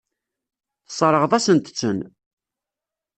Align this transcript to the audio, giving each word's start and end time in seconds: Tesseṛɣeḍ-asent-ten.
Tesseṛɣeḍ-asent-ten. 0.87 1.99